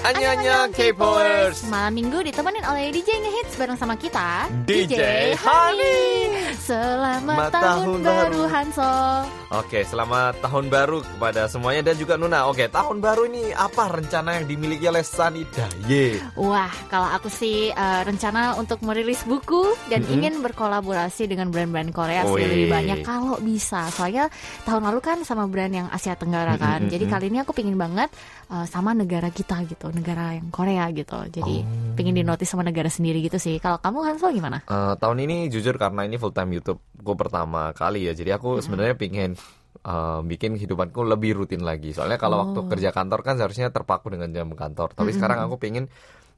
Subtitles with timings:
[0.00, 1.68] Annyeonghaseyo K-popers.
[1.68, 4.96] Malam minggu ditemenin oleh DJ Ngehits bareng sama kita DJ
[5.36, 6.40] Honey.
[6.56, 8.40] Selamat Selamat tahun, tahun baru baru.
[8.48, 12.46] Hansol Oke, selamat tahun baru kepada semuanya dan juga Nuna.
[12.46, 16.22] Oke, tahun baru ini apa rencana yang dimiliki oleh Sunny Daye?
[16.38, 20.12] Wah, kalau aku sih eh, rencana untuk merilis buku dan Mhm.
[20.14, 23.90] ingin berkolaborasi dengan brand-brand Korea sih lebih banyak kalau bisa.
[23.90, 24.30] Soalnya
[24.62, 26.86] tahun lalu kan sama brand yang Asia Tenggara kan.
[26.86, 27.12] Mhm, Jadi mhm.
[27.12, 28.06] kali ini aku pingin banget
[28.48, 31.18] eh, sama negara kita gitu, negara yang Korea gitu.
[31.28, 31.94] Jadi Oh.
[31.94, 33.58] pingin dinotis sama negara sendiri gitu sih.
[33.58, 34.62] Kalau kamu Hansol gimana?
[34.64, 38.12] Eh, tahun ini jujur karena ini full time YouTube gue pertama kali ya.
[38.12, 39.34] Jadi aku sebenarnya pingin
[39.80, 41.90] eh, bikin kehidupanku lebih rutin lagi.
[41.90, 42.42] Soalnya kalau Oh.
[42.44, 44.92] waktu kerja kantor kan seharusnya terpaku dengan jam kantor.
[44.92, 45.88] Tapi sekarang aku pingin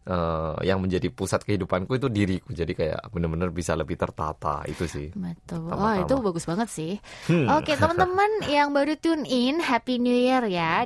[0.03, 2.51] eh, yang menjadi pusat kehidupanku itu diriku.
[2.51, 5.15] Jadi kayak bener-bener bisa lebih tertata itu sih.
[5.15, 5.71] Betul.
[5.71, 5.79] Sama-sama.
[5.79, 6.93] Wah, itu bagus banget sih.
[7.27, 7.47] Hmm.
[7.55, 10.83] Oke, teman-teman yang baru tune in, Happy New Year ya.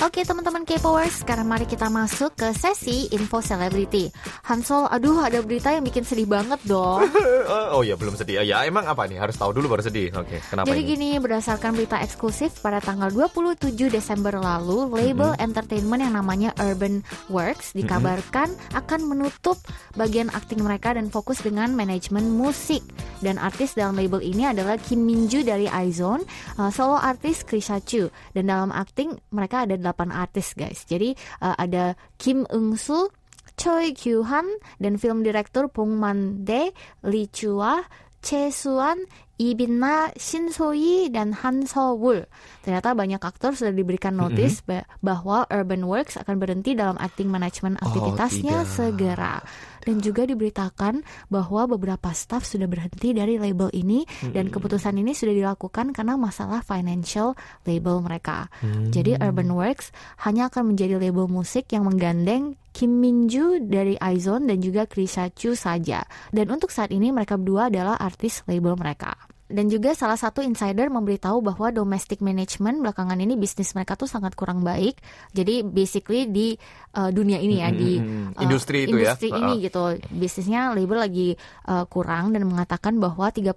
[0.00, 4.08] Oke teman-teman K-Powers, sekarang mari kita masuk ke sesi info celebrity.
[4.48, 7.04] Hansol, aduh ada berita yang bikin sedih banget dong.
[7.76, 8.40] oh ya belum sedih.
[8.48, 9.20] Ya emang apa nih?
[9.20, 10.08] Harus tahu dulu baru sedih.
[10.16, 10.90] Oke, kenapa Jadi ini?
[10.96, 17.76] gini, berdasarkan berita eksklusif pada tanggal 27 Desember lalu, label entertainment yang namanya Urban Works
[17.76, 19.60] dikabarkan akan menutup
[20.00, 22.80] bagian akting mereka dan fokus dengan manajemen musik.
[23.20, 26.24] Dan artis dalam label ini adalah Kim Minju dari iZone,
[26.56, 28.08] uh, solo artis Krisha Chu.
[28.32, 30.82] Dan dalam akting mereka ada 8 artis guys.
[30.84, 33.10] Jadi uh, ada Kim Eung Soo,
[33.54, 36.70] Choi Kyu Han dan film direktur Bong Man Dae,
[37.02, 37.82] Lee Chua,
[38.20, 39.00] Che Suan,
[39.36, 42.28] Ibinna, Shin So-yi, dan Han So-wul.
[42.60, 47.80] Ternyata banyak aktor sudah diberikan notis ba- bahwa Urban Works akan berhenti dalam acting management
[47.80, 48.68] Oh, aktivitasnya tidak.
[48.70, 49.34] segera.
[49.84, 51.02] Dan juga diberitakan
[51.32, 56.60] bahwa beberapa staff sudah berhenti dari label ini dan keputusan ini sudah dilakukan karena masalah
[56.60, 57.32] financial
[57.64, 58.52] label mereka.
[58.92, 59.92] Jadi Urban Works
[60.28, 65.58] hanya akan menjadi label musik yang menggandeng Kim Minju dari iZone dan juga Krisha Chu
[65.58, 66.06] saja.
[66.30, 69.16] Dan untuk saat ini mereka berdua adalah artis label mereka.
[69.50, 74.38] Dan juga salah satu insider memberitahu bahwa domestic management belakangan ini bisnis mereka tuh sangat
[74.38, 74.96] kurang baik.
[75.34, 76.54] Jadi basically di
[76.94, 79.12] uh, dunia ini ya di uh, Industri itu ya.
[79.12, 79.64] industri ini Uh-uh.
[79.66, 79.82] gitu.
[80.14, 81.28] Bisnisnya label lagi
[81.66, 83.52] uh, kurang dan mengatakan bahwa 30%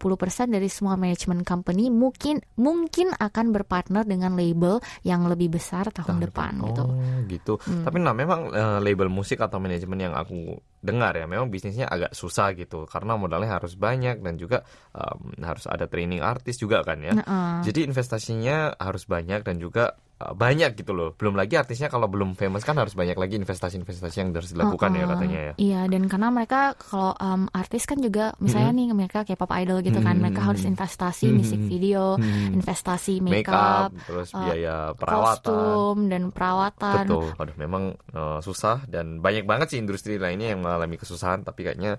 [0.49, 6.59] dari semua manajemen company mungkin mungkin akan berpartner dengan label yang lebih besar tahun depan
[6.59, 6.83] oh, gitu.
[7.29, 7.53] gitu.
[7.61, 12.11] Tapi nah memang eh, label musik atau manajemen yang aku dengar ya, memang bisnisnya agak
[12.11, 16.99] susah gitu karena modalnya harus banyak dan juga em, harus ada training artis juga kan
[16.99, 17.15] ya.
[17.15, 19.95] Nah, Jadi investasinya harus banyak dan juga
[20.31, 21.11] banyak gitu loh.
[21.13, 25.03] Belum lagi artisnya kalau belum famous kan harus banyak lagi investasi-investasi yang harus dilakukan ya
[25.03, 25.11] Uh-uh.
[25.11, 25.53] katanya ya.
[25.59, 29.83] Iya, dan karena mereka kalau um, artis kan juga misalnya nih mereka kayak pop idol
[29.83, 30.55] gitu kan, mereka Hmm.
[30.55, 32.55] harus investasi musik video, Hmm.
[32.55, 35.41] investasi Make makeup, up, terus uh, biaya perawatan.
[35.43, 37.03] kostum dan perawatan.
[37.09, 37.83] Betul, aduh memang
[38.13, 41.97] eh, susah dan banyak banget sih industri lainnya yang mengalami kesusahan, tapi kayaknya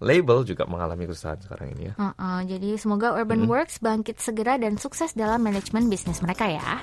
[0.00, 1.94] label juga mengalami kesusahan sekarang ini ya.
[2.00, 6.80] Uh-uh, jadi semoga Urban Works bangkit segera dan sukses dalam manajemen bisnis mereka ya.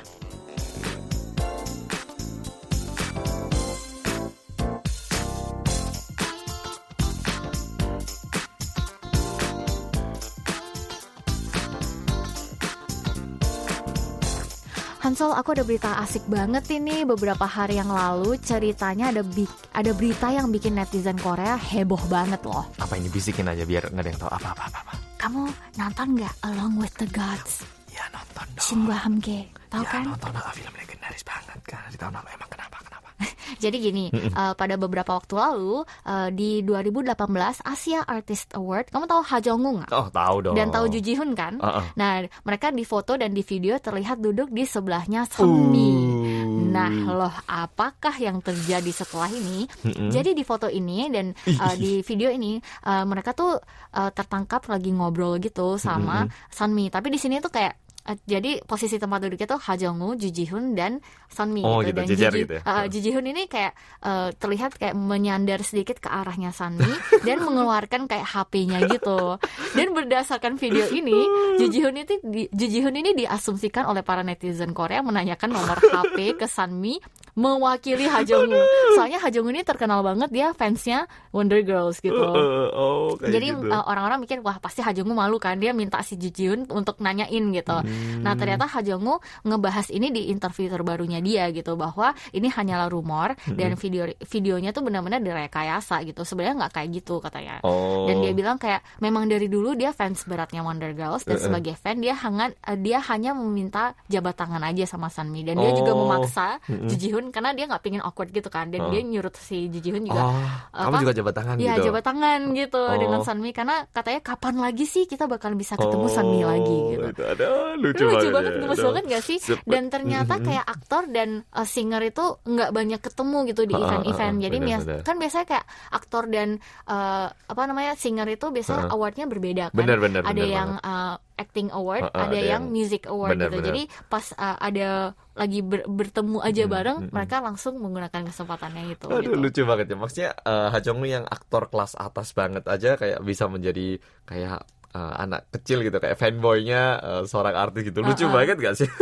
[15.08, 19.96] Hansol, aku ada berita asik banget ini beberapa hari yang lalu ceritanya ada big ada
[19.96, 22.68] berita yang bikin netizen Korea heboh banget loh.
[22.76, 24.94] Apa ini bisikin aja biar nggak ada yang tahu apa apa apa.
[25.16, 25.48] Kamu
[25.80, 27.64] nonton nggak Along with the Gods?
[27.88, 28.62] Ya nonton dong.
[28.68, 30.04] Shinwa Hamke tahu ya kan?
[30.08, 33.08] nonton film legendaris banget kan di tahun lalu emang kenapa kenapa?
[33.64, 39.22] Jadi gini, eh, pada beberapa waktu lalu eh, di 2018 Asia Artist Award, kamu tahu
[39.26, 39.64] Ha Jong?
[39.90, 40.56] Oh tahu dong.
[40.56, 41.58] Dan tahu Ju Ji Hoon kan?
[41.58, 41.82] Uh-uh.
[41.98, 45.90] Nah, mereka di foto dan di video terlihat duduk di sebelahnya Sunmi.
[45.90, 46.70] Uh.
[46.70, 49.66] Nah, loh, apakah yang terjadi setelah ini?
[49.82, 50.14] Mm-mm.
[50.14, 53.58] Jadi di foto ini dan uh, di video ini uh, mereka tuh
[53.98, 56.94] uh, tertangkap lagi ngobrol gitu sama Sunmi.
[56.94, 57.87] Tapi di sini tuh kayak uh,
[58.18, 61.92] jadi posisi tempat duduknya tuh Ha Jong Woo, Ju Ji Hoon dan Sunmi Oh, gitu.
[61.92, 62.62] gitu, Dan jejer Ji- gitu ya?
[62.64, 66.88] uh, Ju Ji Hoon ini kayak uh, terlihat kayak menyandar sedikit ke arahnya Sunmi
[67.28, 69.36] dan mengeluarkan kayak HP-nya gitu.
[69.74, 71.20] Dan berdasarkan video ini,
[71.56, 75.50] Ju Ji Hoon itu di, Ju Ji Hoon ini diasumsikan oleh para netizen Korea menanyakan
[75.50, 77.00] nomor HP ke Sunmi
[77.38, 78.58] mewakili Hajongu.
[78.98, 82.18] Soalnya Hajongu ini terkenal banget dia fansnya Wonder Girls gitu.
[82.18, 83.70] Uh, oh, kayak Jadi gitu.
[83.70, 87.46] uh, orang-orang mikir wah pasti Hajongu malu kan dia minta si Ji Jihoon untuk nanyain
[87.54, 87.78] gitu.
[87.78, 88.26] Hmm.
[88.26, 93.54] Nah ternyata Hajongu ngebahas ini di interview terbarunya dia gitu bahwa ini hanyalah rumor Hmm.
[93.54, 96.26] dan video videonya tuh benar-benar direkayasa gitu.
[96.26, 97.62] Sebenarnya nggak kayak gitu katanya.
[97.62, 98.10] oh.
[98.10, 101.46] Dan dia bilang kayak memang dari dulu dia fans beratnya Wonder Girls dan Uh-uh.
[101.46, 105.70] sebagai fan dia hangat eh, dia hanya meminta jabat tangan aja sama Sunmi dan dia
[105.72, 106.02] juga Oh.
[106.02, 106.58] memaksa.
[106.88, 106.98] Ji
[107.30, 108.90] Karena dia nggak pingin awkward gitu kan dan Oh.
[108.90, 110.36] dia nyurut si Ji juga Oh,
[110.72, 111.02] kamu apa?
[111.02, 111.86] juga jabat tangan Iya gitu.
[111.90, 112.96] jabat tangan gitu Oh.
[112.96, 117.04] dengan Sunmi karena katanya kapan lagi sih kita bakal bisa ketemu Sunmi lagi gitu.
[117.04, 117.46] Oh, Itu ada
[117.76, 118.60] lucu, lucu banget, banget, ya.
[118.62, 119.38] gemes banget gak sih?
[119.64, 120.44] Dan ternyata Mhm.
[120.44, 124.36] kayak aktor dan uh, singer itu nggak banyak ketemu gitu di event-event.
[124.40, 125.02] Jadi benar.
[125.02, 126.50] kan biasanya kayak aktor dan
[126.86, 129.78] uh, apa namanya singer itu biasanya awardnya berbeda kan.
[129.78, 133.06] Benar, benar, ada benar yang uh, acting award, Ha, ha, ada, ada yang yang music
[133.06, 133.56] award benar, gitu.
[133.62, 133.68] benar.
[133.70, 134.88] Jadi pas uh, ada
[135.34, 137.12] lagi ber- bertemu aja Mhm, bareng, mhm.
[137.14, 139.06] mereka langsung menggunakan kesempatannya itu.
[139.08, 139.38] Aduh gitu.
[139.38, 143.46] lucu banget ya Maksudnya uh, Ha Jong yang aktor kelas atas banget aja Kayak bisa
[143.46, 144.66] menjadi Kayak
[144.98, 148.34] uh, anak kecil gitu Kayak fanboynya uh, seorang artis gitu Lucu Uh-uh.
[148.34, 148.90] banget gak sih?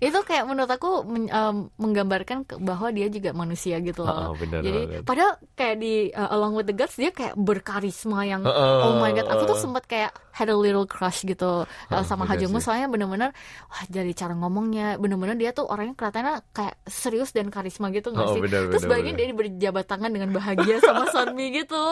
[0.00, 4.32] itu kayak menurut aku men- um, menggambarkan bahwa dia juga manusia gitu loh.
[4.32, 5.02] Oh, benar Jadi banget.
[5.02, 9.10] padahal kayak di uh, Along with the Gods dia kayak berkarisma yang Uh-uh, oh my
[9.10, 12.52] god, aku tuh sempat kayak had a little crush gitu uh, sama Ha benar Jung
[12.52, 12.64] Woo sih.
[12.64, 13.30] soalnya bener-bener
[13.66, 18.20] wah dari cara ngomongnya bener-bener dia tuh orangnya kelihatannya kayak serius dan karisma gitu nggak
[18.22, 18.40] Oh, sih?
[18.40, 19.22] benar, Terus benar, bayangin benar.
[19.22, 21.84] dia berjabat tangan dengan bahagia sama Sunmi gitu.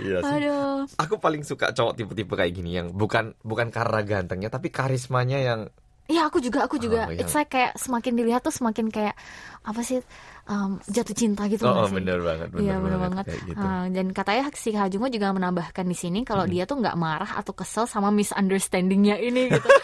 [0.00, 0.88] Iya sih Aduh.
[0.96, 5.60] Aku paling suka cowok tipe-tipe kayak gini Yang bukan bukan karena gantengnya Tapi karismanya yang
[6.04, 7.08] Iya aku juga aku juga.
[7.08, 9.16] Oh, It's yang- like kayak semakin dilihat tuh semakin kayak
[9.64, 9.96] apa sih
[10.44, 13.24] um, jatuh cinta gitu Oh, oh bener banget bener Iya bener banget.
[13.26, 13.58] Kayak gitu.
[13.58, 16.94] Ah, dan katanya si Ha Jung Woo juga menambahkan di sini kalau dia tuh nggak
[16.94, 19.68] marah atau kesel sama misunderstandingnya ini gitu.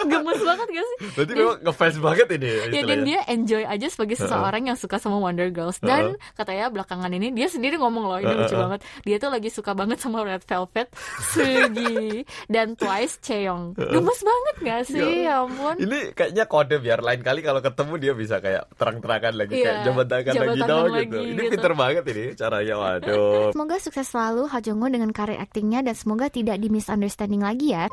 [0.00, 0.98] Gemes banget gak sih?
[1.12, 3.04] Berarti Dia- memang ngefans banget ini Ya dan istilahnya.
[3.04, 5.76] dia enjoy aja sebagai seseorang yang suka sama Wonder Girls.
[5.78, 8.80] Dan katanya belakangan ini dia sendiri ngomong loh ini lucu banget.
[9.02, 10.88] Dia tuh lagi suka banget sama Red Velvet,
[11.30, 15.24] Sugi dan Twice Chaeyoung gemes banget gak sih?
[15.24, 15.76] Ya ampun.
[15.76, 19.84] Ini kayaknya kode biar lain kali kalau ketemu dia bisa kayak terang-terangan lagi Iya, kayak
[19.86, 21.18] jabat tangan jabat lagi tangan tau lagi gitu.
[21.22, 21.50] Ini gitu.
[21.54, 23.48] pinter banget ini caranya waduh.
[23.54, 27.72] Semoga sukses selalu Ha Jung Woo dengan karir aktingnya dan semoga tidak di misunderstanding lagi
[27.78, 27.86] ya.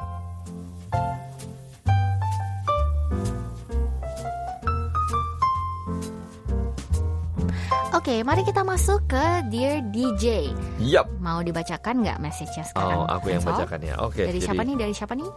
[7.97, 10.53] Oke, mari kita masuk ke Dear DJ.
[10.79, 11.11] Yap.
[11.19, 13.03] Mau dibacakan nggak message-nya sekarang?
[13.03, 13.95] Oh, aku yang bacakan ya.
[13.99, 14.23] Oke.
[14.23, 14.75] Dari jadi siapa nih?
[14.79, 15.27] Dari siapa nih?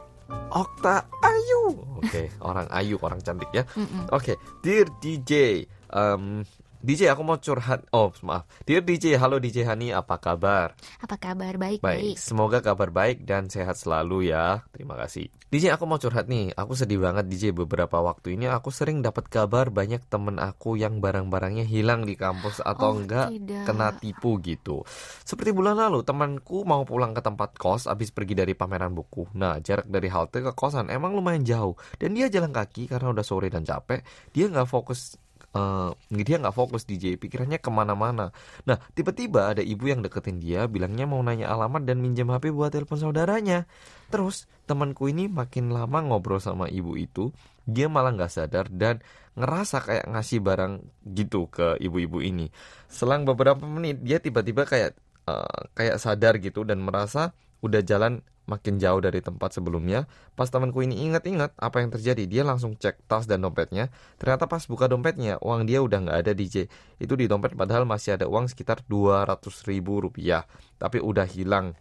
[0.51, 1.63] Okta Ayu.
[2.03, 3.63] Oke, orang Ayu, orang cantik ya.
[4.11, 4.35] Oke,
[4.65, 6.43] Dear DJ, um,
[6.81, 7.85] DJ aku mau curhat.
[7.93, 8.49] Oh, maaf.
[8.65, 10.73] Dear DJ, halo DJ Hani, apa kabar?
[11.05, 11.61] Apa kabar?
[11.61, 12.17] Baik, baik.
[12.17, 14.65] Baik, semoga kabar baik dan sehat selalu ya.
[14.73, 15.29] Terima kasih.
[15.53, 16.57] DJ aku mau curhat nih.
[16.57, 21.05] Aku sedih banget DJ beberapa waktu ini aku sering dapat kabar banyak temen aku yang
[21.05, 23.69] barang-barangnya hilang di kampus atau Oh, enggak tidak.
[23.69, 24.81] kena tipu gitu.
[25.21, 29.29] Seperti bulan lalu temanku mau pulang ke tempat kos habis pergi dari pameran buku.
[29.37, 33.21] Nah, jarak dari halte ke kosan emang lumayan jauh dan dia jalan kaki karena udah
[33.21, 34.01] sore dan capek.
[34.33, 35.21] Dia nggak fokus
[35.55, 35.91] eh,
[36.25, 38.31] dia nggak fokus DJ pikirannya ke mana-mana
[38.69, 42.73] Nah, tiba-tiba ada ibu yang deketin dia, bilangnya mau nanya alamat dan minjem HP buat
[42.75, 43.65] telepon saudaranya.
[44.13, 47.33] Terus, temanku ini makin lama ngobrol sama ibu itu,
[47.65, 49.01] dia malah nggak sadar dan
[49.39, 50.73] ngerasa kayak ngasih barang
[51.15, 52.51] gitu ke ibu-ibu ini.
[52.91, 54.99] Selang beberapa menit, dia tiba-tiba kayak
[55.31, 60.11] eh, kayak sadar gitu dan merasa udah jalan makin jauh dari tempat sebelumnya.
[60.35, 63.95] Pas temanku ini ingat-ingat apa yang terjadi, dia langsung cek tas dan dompetnya.
[64.19, 66.67] Ternyata pas buka dompetnya, uang dia udah nggak ada DJ.
[66.99, 69.39] Itu di dompet padahal masih ada uang sekitar 200
[69.71, 70.43] ribu rupiah.
[70.83, 71.79] Tapi udah hilang.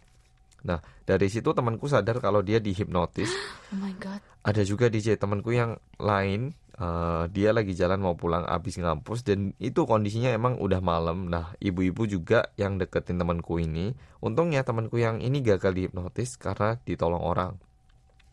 [0.62, 3.32] Nah, dari situ temanku sadar kalau dia dihipnotis.
[3.70, 4.18] Oh my god.
[4.42, 9.52] Ada juga DJ temanku yang lain, eh, dia lagi jalan mau pulang abis ngampus dan
[9.60, 11.28] itu kondisinya emang udah malam.
[11.28, 13.92] Nah, ibu-ibu juga yang deketin temanku ini.
[14.24, 17.60] Untungnya temanku yang ini gagal dihipnotis karena ditolong orang.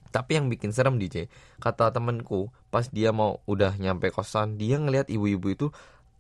[0.07, 1.27] Tapi yang bikin serem DJ,
[1.59, 5.67] kata temanku, pas dia mau udah nyampe kosan, dia ngelihat ibu-ibu itu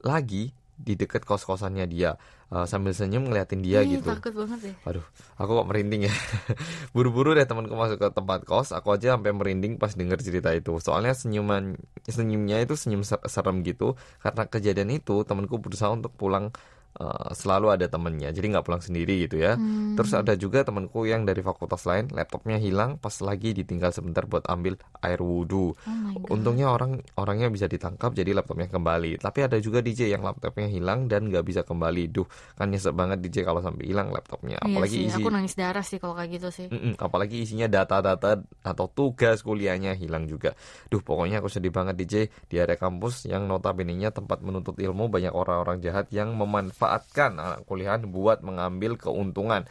[0.03, 2.15] lagi di deket kos-kosannya dia
[2.47, 4.07] Eh, sambil senyum ngeliatin dia Ih, gitu.
[4.07, 4.73] takut banget ya.
[4.87, 5.03] Aduh,
[5.35, 6.13] aku kok merinding ya.
[6.95, 10.79] Buru-buru deh temanku masuk ke tempat kos, aku aja sampai merinding pas denger cerita itu.
[10.79, 11.75] Soalnya senyuman
[12.07, 13.99] senyumnya itu senyum ser- serem gitu.
[14.23, 16.55] Karena kejadian itu, temanku berusaha untuk pulang
[16.97, 19.97] uh, selalu ada temennya jadi nggak pulang sendiri gitu ya Hmm.
[19.97, 24.45] terus ada juga temanku yang dari fakultas lain laptopnya hilang pas lagi ditinggal sebentar buat
[24.45, 26.35] ambil air wudhu Oh.
[26.35, 29.19] Untungnya orang orangnya bisa ditangkap jadi laptopnya kembali.
[29.21, 32.11] Tapi ada juga DJ yang laptopnya hilang dan nggak bisa kembali.
[32.11, 34.59] Duh, kan nyesek banget DJ kalau sampai hilang laptopnya.
[34.63, 36.67] Iya Apalagi sih, isi aku nangis darah sih kalau kayak gitu sih.
[36.67, 40.55] Mm-mm, apalagi isinya data-data atau tugas kuliahnya hilang juga.
[40.91, 42.15] Duh, pokoknya aku sedih banget DJ
[42.47, 48.07] di area kampus yang notabene-nya tempat menuntut ilmu banyak orang-orang jahat yang memanfaatkan anak kuliahan
[48.07, 49.67] buat mengambil keuntungan.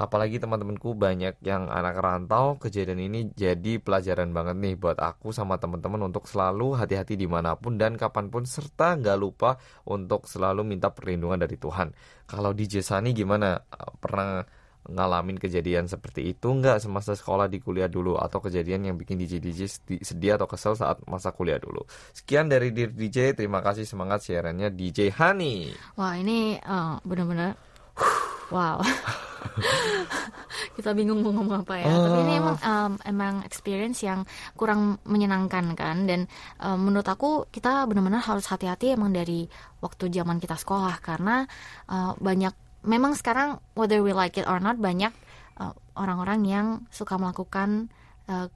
[0.00, 5.60] Apalagi teman-temanku banyak yang anak rantau, kejadian ini jadi pelajaran banget nih buat aku sama
[5.60, 10.64] teman-teman untuk selalu hati-hati di mana pun dan kapan pun serta nggak lupa untuk selalu
[10.64, 11.92] minta perlindungan dari Tuhan.
[12.24, 13.60] Kalau di Sani gimana?
[14.00, 19.20] Pernah ngalamin kejadian seperti itu nggak semasa sekolah di kuliah dulu atau kejadian yang bikin
[19.20, 21.84] DJ DJ sedi- sedih atau kesel saat masa kuliah dulu.
[22.16, 25.76] Sekian dari Dear DJ, terima kasih semangat siarannya DJ Hani.
[26.00, 27.58] Wah ini eh, bener-bener
[28.50, 28.80] wow.
[30.76, 31.88] Kita bingung mau ngomong apa ya.
[31.88, 34.24] Tapi ini emang em, emang experience yang
[34.56, 36.04] kurang menyenangkan kan.
[36.04, 36.24] Dan
[36.60, 39.44] em, menurut aku kita benar-benar harus hati-hati emang dari
[39.80, 41.44] waktu zaman kita sekolah karena
[41.88, 45.12] eh, banyak memang sekarang whether we like it or not banyak
[45.60, 47.92] eh, orang-orang yang suka melakukan
[48.28, 48.48] eh,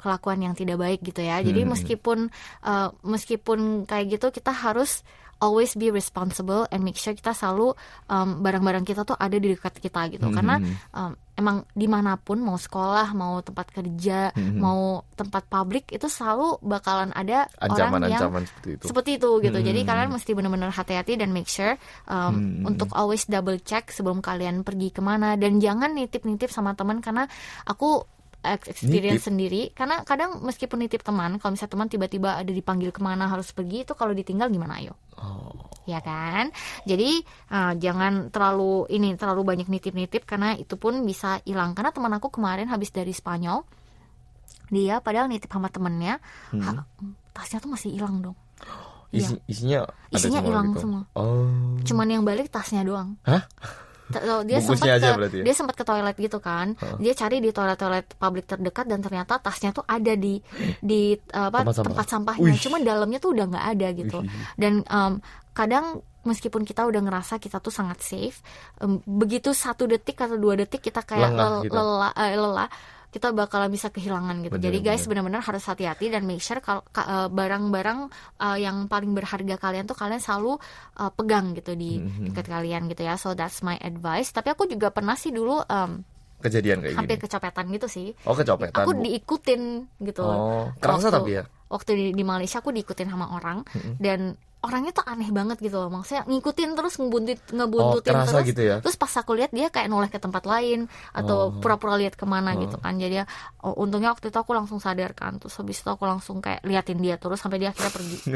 [0.00, 1.44] kelakuan yang tidak baik gitu ya.
[1.44, 1.72] Jadi Hmm.
[1.76, 2.18] meskipun
[2.64, 5.04] eh, meskipun kayak gitu kita harus
[5.40, 7.72] always be responsible and make sure kita selalu
[8.06, 10.36] um, barang-barang kita tuh ada di dekat kita gitu Hmm.
[10.36, 10.54] karena
[10.92, 14.60] um, emang di mana pun mau sekolah mau tempat kerja Hmm.
[14.60, 14.80] mau
[15.16, 17.72] tempat publik itu selalu bakalan ada orang
[18.06, 18.84] yang Ancaman-ancaman seperti itu.
[18.86, 19.88] seperti itu gitu jadi Hmm.
[19.88, 22.68] kalian mesti benar-benar hati-hati dan make sure um, Hmm.
[22.68, 27.24] untuk always double check sebelum kalian pergi ke mana dan jangan nitip-nitip sama teman karena
[27.64, 28.04] aku
[28.42, 29.26] experience Nitip?
[29.26, 33.50] sendiri karena kadang meskipun nitip teman kalau misalnya teman tiba-tiba ada dipanggil ke mana harus
[33.50, 35.52] pergi itu kalau ditinggal gimana ayo Oh.
[35.84, 36.48] ya kan
[36.82, 42.08] jadi uh, jangan terlalu ini terlalu banyak nitip-nitip karena itu pun bisa hilang karena teman
[42.10, 43.60] aku kemarin habis dari Spanyol
[44.68, 46.16] dia padahal nitip sama temennya
[46.48, 46.62] Hmm.
[46.62, 46.86] ha-
[47.30, 48.36] tasnya tuh masih hilang dong.
[49.10, 50.80] Isi, isinya ada Isinya semua hilang gitu.
[50.80, 51.02] semua.
[51.12, 51.50] Oh.
[51.82, 53.42] cuman yang balik tasnya doang Hah?
[54.42, 55.44] Dia sempat ke, berarti ya?
[55.44, 59.70] dia sempat ke toilet gitu kan dia cari di toilet-toilet publik terdekat dan ternyata tasnya
[59.70, 60.42] tuh ada di
[60.78, 61.86] di apa Tempat sampah.
[61.86, 62.58] tempat sampahnya Wih.
[62.58, 64.18] cuman dalamnya tuh udah nggak ada gitu
[64.54, 65.12] dan em,
[65.50, 65.86] kadang
[66.20, 68.42] meskipun kita udah ngerasa kita tuh sangat safe
[68.78, 71.74] em, begitu satu detik atau dua detik kita kayak Lengah lel- gitu.
[71.74, 72.68] lelah eh, lelah
[73.10, 74.54] kita bakalan bisa kehilangan gitu.
[74.54, 77.98] Bener, Jadi guys benar-benar harus hati-hati dan make sure kalau ka- eh, barang-barang
[78.38, 80.56] eh, yang paling berharga kalian tuh kalian selalu
[80.96, 82.30] eh, pegang gitu di Mhm.
[82.30, 83.14] dekat kalian gitu ya.
[83.14, 84.30] So that's my advice.
[84.30, 86.06] Tapi aku juga pernah sih dulu em,
[86.38, 87.24] Kejadian kayak hampir gini.
[87.26, 88.08] kecopetan gitu sih.
[88.22, 88.80] Oh, kecopetan.
[88.80, 89.02] Aku Bu.
[89.02, 89.62] diikutin
[90.00, 90.22] gitu.
[90.22, 91.44] Oh, kerasa tapi ya.
[91.66, 93.62] Waktu di, di Malaysia aku diikutin sama orang
[93.96, 95.88] dan orangnya tuh aneh banget gitu loh.
[95.88, 98.48] Maksudnya ngikutin terus ngebuntit Oh, ngebuntutin kerasa terus.
[98.52, 98.76] gitu ya.
[98.84, 101.60] Terus pas aku lihat dia kayak noleh ke tempat lain atau Oh.
[101.60, 102.94] pura-pura lihat ke mana gitu kan.
[102.94, 103.26] Jadi ya,
[103.60, 105.40] oh, untungnya waktu itu aku langsung sadar kan.
[105.40, 108.18] Terus habis itu aku langsung kayak liatin dia terus sampai dia akhirnya pergi.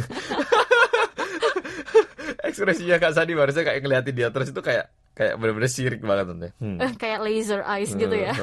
[2.45, 6.49] Ekspresinya Kak Sadi barusan kayak ngeliatin dia terus itu kayak kayak bener-bener sirik banget nanti.
[6.59, 6.79] Hmm.
[7.03, 8.35] Kayak laser eyes gitu ya.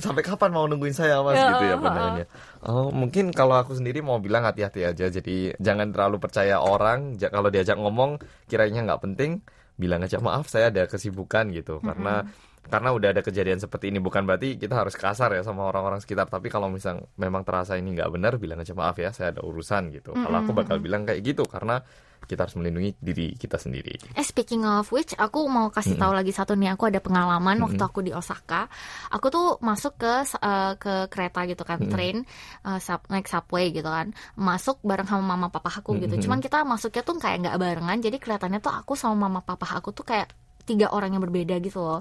[0.00, 2.26] Sampai kapan mau nungguin saya mas Ya, gitu ya pandangannya.
[2.64, 5.12] Oh mungkin kalau aku sendiri mau bilang hati-hati aja.
[5.12, 7.20] Jadi jangan terlalu percaya orang.
[7.20, 8.16] Kalau diajak ngomong
[8.48, 9.44] kiranya nggak penting,
[9.76, 11.84] bilang aja maaf saya ada kesibukan gitu.
[11.84, 12.24] Karena
[12.62, 16.30] karena udah ada kejadian seperti ini bukan berarti kita harus kasar ya sama orang-orang sekitar.
[16.30, 19.90] Tapi kalau misal memang terasa ini nggak benar, bilang aja maaf ya saya ada urusan
[19.92, 20.14] gitu.
[20.14, 21.82] Kalau aku bakal bilang kayak gitu karena
[22.26, 23.98] kita harus melindungi diri kita sendiri.
[24.14, 26.74] Eh speaking of which, aku mau kasih tahu lagi satu nih.
[26.78, 28.70] Aku ada pengalaman waktu aku di Osaka.
[29.10, 32.22] Aku tuh masuk ke eh, ke kereta gitu kan, train,
[32.62, 34.14] eh, sub, naik subway gitu kan.
[34.38, 36.14] Masuk bareng sama mama papa aku gitu.
[36.28, 37.98] Cuman kita masuknya tuh kayak nggak barengan.
[37.98, 40.30] Jadi kelihatannya tuh aku sama mama papa aku tuh kayak
[40.62, 42.00] tiga orang yang berbeda gitu loh.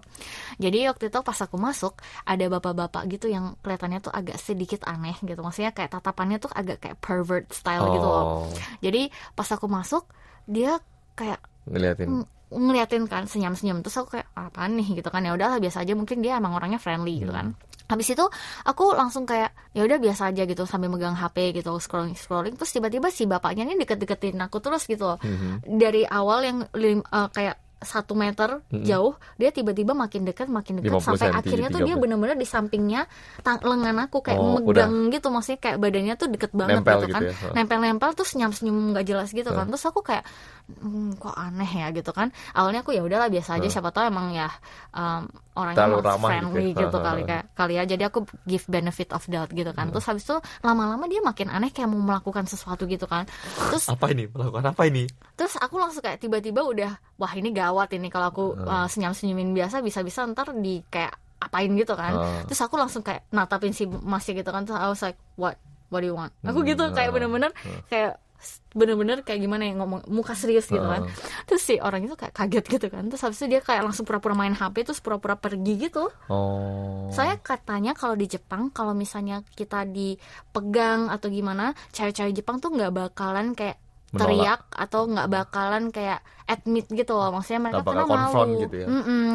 [0.56, 5.18] Jadi waktu itu pas aku masuk ada bapak-bapak gitu yang kelihatannya tuh agak sedikit aneh
[5.20, 5.42] gitu.
[5.42, 8.26] Maksudnya kayak tatapannya tuh agak kayak pervert style gitu loh.
[8.46, 8.46] Oh,
[8.80, 10.06] Jadi pas aku masuk
[10.46, 10.78] dia
[11.14, 12.08] kayak ngeliatin.
[12.22, 13.82] ng- ngeliatin kan senyum-senyum.
[13.82, 15.00] Terus aku kayak apa nih?
[15.00, 15.24] gitu kan.
[15.24, 15.94] Ya udahlah biasa aja.
[15.94, 17.56] Mungkin dia emang orangnya friendly gitu kan.
[17.88, 18.24] Habis itu
[18.64, 22.56] aku langsung kayak ya udah biasa aja gitu sambil megang HP gitu scrolling scrolling.
[22.56, 25.20] Terus tiba-tiba si bapaknya ini deket-deketin aku terus gitu loh.
[25.62, 31.02] Dari awal yang eh, kayak satu meter jauh dia tiba-tiba makin dekat makin dekat 50
[31.04, 32.04] sampai cm, akhirnya tuh dia 30.
[32.06, 33.02] bener-bener di sampingnya
[33.42, 37.06] tang- lengan aku kayak Oh, megang gitu maksudnya kayak badannya tuh deket banget Nempel gitu
[37.08, 37.22] gitu kan.
[37.24, 39.66] ya, nempel-nempel terus senyum-senyum nggak jelas gitu kan.
[39.66, 40.24] Terus aku kayak
[40.72, 41.90] "Hmm, kok aneh ya?
[41.90, 42.30] gitu kan.
[42.52, 44.48] Awalnya aku ya udahlah biasa aja siapa tahu emang ya
[44.92, 45.26] um,
[45.62, 46.80] orangnya Terlalu ramah gitu friendly ya.
[46.82, 49.88] gitu, kali kayak kali ya jadi aku give benefit of doubt gitu kan.
[49.90, 53.30] Terus habis itu lama-lama dia makin aneh kayak mau melakukan sesuatu gitu kan.
[53.70, 54.26] Terus Apa ini?
[54.26, 55.06] Melakukan apa ini?
[55.32, 59.82] terus aku langsung kayak tiba-tiba udah wah ini gawat ini kalau aku uh, senyum-senyumin biasa
[59.82, 62.14] bisa-bisa ntar di kayak apain gitu kan.
[62.14, 62.42] Ah.
[62.46, 64.62] terus aku langsung kayak natapin si masnya gitu kan.
[64.64, 65.58] Terus I was like what?
[65.90, 66.32] What do you want?
[66.42, 67.52] Aku gitu Hmm, kayak ah, bener-bener
[67.86, 68.22] kayak
[68.72, 71.12] bener-bener kayak gimana ya ngomong muka serius gitu kan Ah.
[71.44, 74.32] terus si orang itu kayak kaget gitu kan terus habis itu dia kayak langsung pura-pura
[74.32, 77.10] main HP terus pura-pura pergi gitu Oh.
[77.10, 82.92] saya katanya kalau di Jepang kalau misalnya kita dipegang atau gimana cewek-cewek Jepang tuh nggak
[82.92, 83.76] bakalan kayak
[84.12, 84.22] Menolak.
[84.22, 87.32] teriak atau nggak bakalan kayak admit gitu loh.
[87.32, 88.06] Maksudnya mereka Nggak bakal
[88.44, 88.60] malu.
[88.60, 88.88] gitu ya?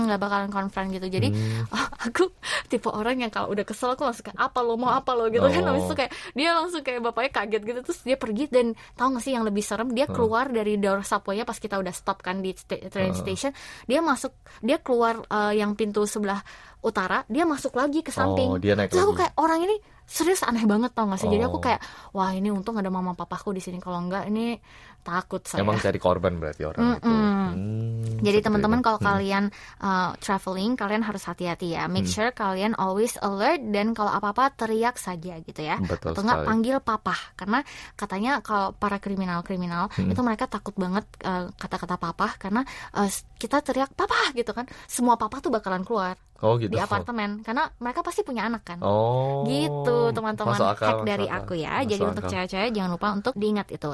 [0.04, 1.06] Nggak bakalan confront gitu.
[1.06, 1.64] Jadi Hmm.
[2.06, 2.24] aku
[2.66, 4.76] tipe orang yang kalau udah kesel aku langsung kayak apa lo?
[4.76, 5.26] Mau apa lo?
[5.26, 5.62] gitu kan.
[5.62, 5.68] Oh.
[5.70, 7.80] habis itu kayak dia langsung kayak bapaknya kaget gitu.
[7.82, 9.88] Terus dia pergi dan tahu gak sih yang lebih serem?
[9.90, 12.52] Dia keluar dari door subway pas kita udah stop kan di
[12.86, 13.56] train station.
[13.84, 14.30] Dia masuk
[14.60, 16.44] dia keluar eh, yang pintu sebelah
[16.78, 18.46] utara dia masuk lagi ke samping.
[18.46, 19.20] Oh, dia naik terus aku lagi.
[19.24, 21.62] kayak orang ini serius aneh banget tau gak sih jadi aku Oh.
[21.62, 21.80] kayak
[22.12, 24.56] wah ini untung ada mama papaku di sini kalau enggak ini
[25.02, 27.06] takut saya Emang cari korban berarti orang itu.
[27.06, 27.46] Mm-mm.
[27.46, 28.84] Hmm, jadi teman-teman itu.
[28.84, 29.06] kalau Hmm.
[29.06, 29.44] kalian
[29.78, 31.86] uh, traveling kalian harus hati-hati ya.
[31.86, 35.78] Make sure kalian always alert dan kalau apa-apa teriak saja gitu ya.
[35.78, 36.48] Betul Atau nggak sekali.
[36.48, 37.62] panggil papa karena
[37.94, 40.10] katanya kalau para kriminal-kriminal Hmm.
[40.10, 44.66] itu mereka takut banget uh, kata-kata papa karena uh, kita teriak papa gitu kan.
[44.86, 46.72] Semua papa tuh bakalan keluar Oh gitu.
[46.72, 48.78] di apartemen karena mereka pasti punya anak kan.
[48.84, 49.48] Oh.
[49.48, 51.40] Gitu teman-teman hack dari akal.
[51.48, 51.80] aku ya.
[51.80, 52.32] Masuk Jadi untuk akal.
[52.32, 53.90] cewek-cewek jangan lupa untuk diingat itu.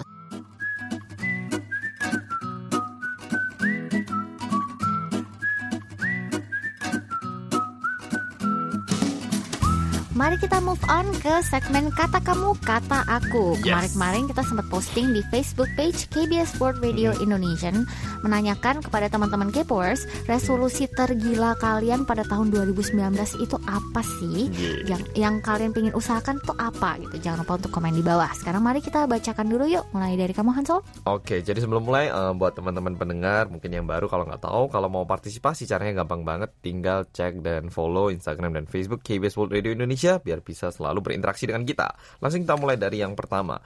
[10.13, 13.57] Mari kita move on ke segmen kata kamu kata aku.
[13.65, 13.97] Yes.
[13.97, 17.89] Kemarin-kemarin kita sempat posting di Facebook page KBS World Radio Indonesian
[18.21, 22.93] menanyakan kepada teman-teman Kpers resolusi tergila kalian pada tahun 2019
[23.41, 24.53] itu apa sih?
[24.53, 24.85] Yeah.
[24.85, 27.17] Yang yang kalian pengen usahakan tuh apa gitu.
[27.17, 28.29] Jangan lupa untuk komen di bawah.
[28.37, 29.89] Sekarang mari kita bacakan dulu yuk.
[29.97, 30.85] Mulai dari kamu Hansol.
[31.09, 34.93] Oke, jadi sebelum mulai eh, buat teman-teman pendengar mungkin yang baru kalau nggak tahu kalau
[34.93, 39.73] mau partisipasi caranya gampang banget, tinggal cek dan follow Instagram dan Facebook KBS World Radio
[39.73, 41.93] Indonesia biar bisa selalu berinteraksi dengan kita.
[42.19, 43.61] Langsung kita mulai dari yang pertama.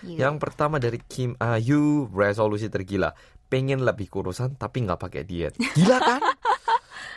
[0.00, 0.28] Iya.
[0.28, 3.14] Yang pertama dari Kim Ayu, resolusi tergila.
[3.46, 5.54] Pengen lebih kurusan tapi nggak pakai diet.
[5.54, 6.20] Gila kan?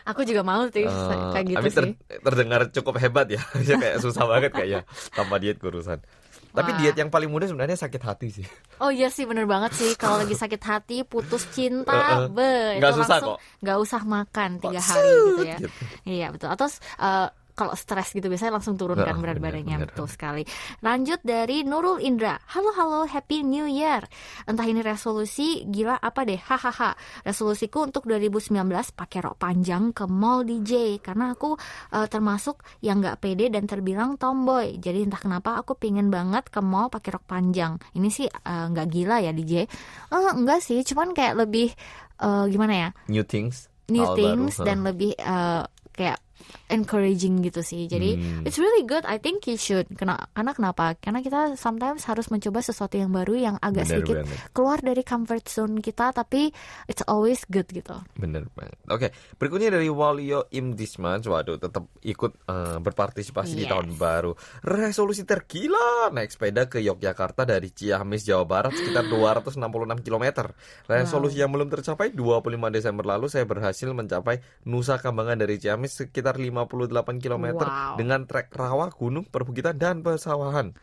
[0.05, 1.93] Aku juga mau sih Eh, kayak gitu tapi ter- sih.
[2.19, 3.41] terdengar cukup hebat ya.
[3.67, 6.01] Ya kayak susah banget kayaknya tanpa diet kurusan.
[6.49, 6.77] Tapi Wah.
[6.77, 8.45] diet yang paling mudah sebenarnya sakit hati sih.
[8.79, 12.25] Oh iya sih bener banget sih kalau lagi sakit hati putus Eh, cinta eh.
[12.27, 13.39] be Nggak susah langsung kok.
[13.59, 15.69] nggak usah makan tiga hari gitu ya gitu.
[16.05, 16.65] iya betul atau
[16.97, 17.27] eh,
[17.59, 19.89] kalau stres gitu biasanya langsung turun kan Nah, berat badannya bener, bener.
[19.91, 20.43] betul sekali.
[20.79, 22.39] Lanjut dari Nurul Indra.
[22.55, 23.99] Halo halo happy new year.
[24.47, 26.95] Entah ini resolusi gila apa deh hahaha.
[27.21, 28.63] Resolusiku untuk 2019
[28.95, 31.59] pakai rok panjang ke mall DJ karena aku
[31.91, 34.79] eh, termasuk yang nggak pede dan terbilang tomboy.
[34.79, 37.75] Jadi entah kenapa aku pingin banget ke mall pakai rok panjang.
[37.91, 39.67] Ini sih eh, nggak gila ya DJ
[40.09, 41.75] Eh, enggak sih cuman kayak lebih
[42.17, 42.89] eh, gimana ya?
[43.09, 43.67] New things.
[43.89, 44.65] new hal things baru.
[44.69, 46.21] dan lebih eh, kayak
[46.67, 47.85] encouraging gitu sih.
[47.85, 48.43] Jadi Hmm.
[48.43, 49.01] it's really good.
[49.03, 49.89] I think you should.
[49.91, 50.93] Kena, karena kenapa?
[50.95, 54.37] Karena kita sometimes harus mencoba sesuatu yang baru yang agak Bener, sedikit bener.
[54.51, 56.53] keluar dari comfort zone kita, tapi
[56.85, 57.97] it's always good gitu.
[58.13, 58.77] Bener banget.
[58.85, 61.21] Oke, berikutnya dari Walio Imdisman.
[61.21, 63.71] Waduh, tetap ikut eh, berpartisipasi di Yes.
[63.71, 64.31] tahun baru.
[64.61, 69.57] Resolusi tergila naik sepeda ke Yogyakarta dari Ciamis, Jawa Barat sekitar 266
[69.99, 70.53] km.
[70.85, 72.29] Resolusi yang belum tercapai 25
[72.69, 77.95] Desember lalu saya berhasil mencapai Nusa Kambangan dari Ciamis sekitar 58 km Wow.
[77.97, 80.75] dengan trek rawa, gunung, perbukitan dan pesawahan.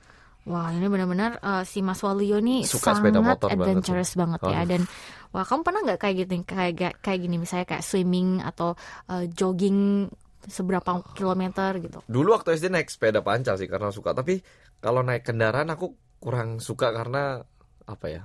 [0.47, 4.63] Wah ini benar-benar eh, si Mas Waluyo nih Suka sangat motor banget adventurous banget, ya.
[4.63, 4.87] Dan
[5.35, 8.79] wah kamu pernah nggak kayak gini kayak kayak gini misalnya kayak swimming atau
[9.11, 10.07] eh, jogging
[10.47, 11.99] seberapa kilometer gitu?
[12.07, 14.39] Dulu waktu SD naik sepeda pancal sih karena suka, tapi
[14.79, 17.43] kalau naik kendaraan aku kurang suka karena
[17.83, 18.23] apa ya?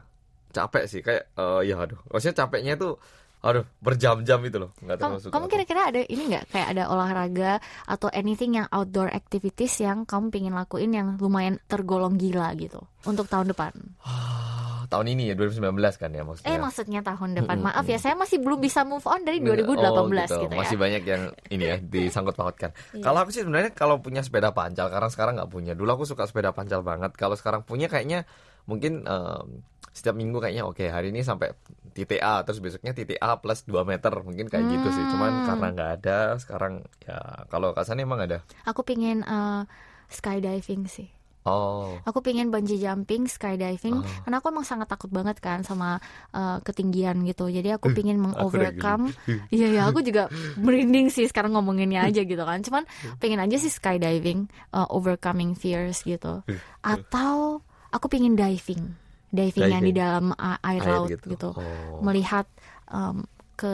[0.54, 1.98] Capek sih kayak eh, ya aduh.
[2.06, 3.02] Maksudnya capeknya itu
[3.42, 4.72] aduh berjam-jam itu loh.
[4.78, 5.34] Terlalu suka.
[5.34, 7.52] kamu kira-kira ada ini nggak kayak ada olahraga
[7.90, 13.26] atau anything yang outdoor activities yang kamu pingin lakuin yang lumayan tergolong gila gitu untuk
[13.26, 13.74] tahun depan?
[14.06, 16.52] Ah, tahun ini ya 2019 kan ya maksudnya.
[16.54, 17.58] Eh maksudnya tahun depan.
[17.58, 17.74] Mm-mm.
[17.74, 20.60] Maaf ya saya masih belum bisa move on dari Oh, 2018 gitu, ya.
[20.62, 22.70] Masih banyak yang ini ya disangkut pautkan.
[22.92, 23.08] Iya.
[23.08, 25.74] Kalau aku sih sebenarnya kalau punya sepeda pancal karena sekarang nggak punya.
[25.74, 27.16] Dulu aku suka sepeda pancal banget.
[27.16, 28.28] Kalau sekarang punya kayaknya
[28.68, 31.52] mungkin em, setiap minggu kayaknya oke hari ini sampai
[31.92, 35.04] titik A terus besoknya titik A plus 2 meter mungkin kayak gitu sih.
[35.12, 35.48] Cuman Hmm.
[35.52, 36.74] karena nggak ada sekarang
[37.04, 37.20] ya
[37.52, 38.40] kalau Kasan emang ada.
[38.64, 39.62] Aku pingin eh,
[40.08, 41.10] skydiving sih.
[41.42, 41.98] Oh.
[42.06, 44.06] Aku pengen bungee jumping, skydiving, Oh.
[44.22, 45.98] karena aku emang sangat takut banget kan sama
[46.38, 47.50] uh, ketinggian gitu.
[47.50, 49.10] Jadi aku pengen Aku mengovercome.
[49.50, 50.30] Iya ya, aku juga
[50.62, 52.62] merinding sih sekarang ngomonginnya aja gitu kan.
[52.62, 52.86] Cuman
[53.18, 56.46] pengen aja sih skydiving, uh, overcoming fears gitu.
[56.86, 58.94] Atau aku pengen diving,
[59.32, 61.28] diving, yang di dalam uh, air, Air laut gitu.
[61.32, 62.04] gitu, Oh.
[62.04, 62.46] melihat
[62.92, 63.24] um,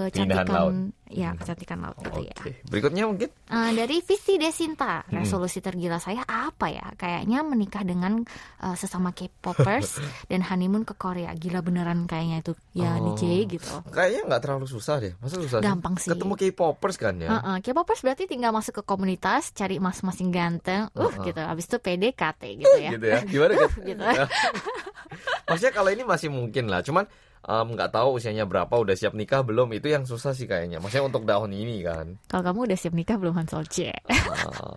[0.08, 0.74] Keindahan laut.
[0.74, 0.76] kecantikan,
[1.08, 2.36] ya kecantikan laut gitu ya.
[2.36, 2.52] Oke.
[2.66, 5.24] Berikutnya mungkin Uh, dari visi Desinta, Hmm.
[5.24, 6.84] resolusi tergila saya apa ya?
[6.94, 8.20] Kayaknya menikah dengan
[8.60, 11.32] uh, sesama K-popers dan honeymoon ke Korea.
[11.32, 13.16] Gila beneran kayaknya itu ya Oh.
[13.16, 13.72] DJ gitu.
[13.88, 15.16] kayaknya nggak terlalu susah deh.
[15.18, 15.60] Masa susah?
[15.60, 16.12] Gampang sih.
[16.12, 17.30] Ketemu K-popers kan ya.
[17.32, 21.24] Uh-uh, K-popers berarti tinggal masuk ke komunitas, cari mas-masing ganteng, uh Uh-uh.
[21.24, 21.40] gitu.
[21.40, 22.92] Abis itu PDKT gitu ya.
[22.92, 23.20] gitu ya.
[23.24, 23.68] Gimana gitu?
[23.86, 24.04] Gitu.
[25.48, 26.84] Maksudnya kalau ini masih mungkin lah.
[26.84, 27.08] Cuman
[27.46, 29.70] nggak tahu usianya berapa, udah siap nikah belum?
[29.72, 30.82] Itu yang susah sih kayaknya.
[30.82, 32.18] Maksudnya untuk tahun ini kan.
[32.28, 33.94] Kalau kamu udah siap nikah belum Han Solce?
[33.94, 34.22] Eh,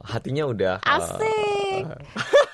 [0.05, 0.75] hatinya udah.
[0.79, 1.85] eh, Asik.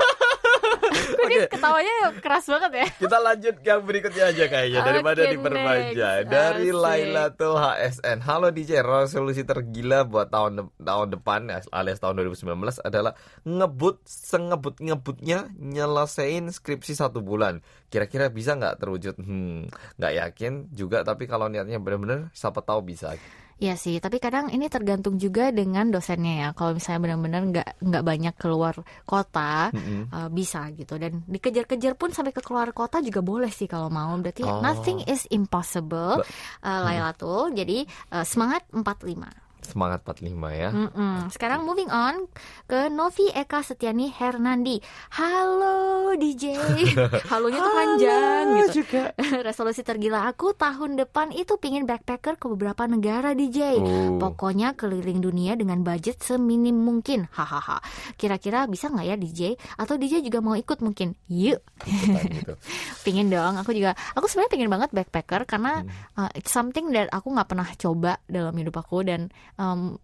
[0.97, 2.87] Kok dia ketawanya keras banget ya?
[2.97, 6.21] Kita lanjut ke yang berikutnya aja kayaknya daripada Oke, diperpanjang.
[6.27, 6.81] Dari Asik.
[6.81, 8.19] Lailatul HSN.
[8.23, 14.81] Halo DJ, resolusi tergila buat tahun de- tahun depan alias tahun 2019 adalah ngebut sengebut
[14.81, 17.61] ngebutnya nyelesain skripsi satu bulan.
[17.87, 19.15] Kira-kira bisa nggak terwujud?
[19.21, 21.03] Hmm, nggak yakin juga.
[21.03, 23.15] Tapi kalau niatnya benar-benar, siapa tahu bisa.
[23.57, 26.49] Iya sih, tapi kadang ini tergantung juga dengan dosennya ya.
[26.53, 28.77] Kalau misalnya benar-benar nggak nggak banyak keluar
[29.09, 30.13] kota, Mm-mm.
[30.13, 31.01] uh, bisa gitu.
[31.01, 34.13] Dan dikejar-kejar pun sampai ke keluar kota juga boleh sih kalau mau.
[34.21, 34.61] Berarti Oh.
[34.61, 36.21] nothing is impossible,
[36.61, 37.57] uh, Lailatul.
[37.57, 39.46] Jadi uh, semangat 45.
[39.59, 40.71] Semangat 45 ya.
[40.71, 41.27] Mm-mm.
[41.29, 42.31] Sekarang moving on
[42.65, 44.79] ke Novi Eka Setiani Hernandi.
[45.11, 46.55] Halo DJ.
[47.33, 48.73] Halonya tuh panjang gitu.
[48.81, 49.11] juga.
[49.47, 53.83] Resolusi tergila aku tahun depan itu pingin backpacker ke beberapa negara DJ.
[53.83, 54.23] Oh.
[54.23, 57.27] Pokoknya keliling dunia dengan budget seminim mungkin.
[57.29, 57.83] Hahaha.
[58.15, 59.41] Kira-kira bisa nggak ya DJ?
[59.75, 61.19] Atau DJ juga mau ikut mungkin?
[61.27, 61.59] Yuk.
[62.37, 62.55] Gitu.
[63.03, 63.59] Pingin dong.
[63.59, 63.95] Aku juga.
[64.15, 65.91] Aku sebenarnya pingin banget backpacker karena Hmm.
[66.17, 69.97] uh, it's something that aku nggak pernah coba dalam hidup aku dan um,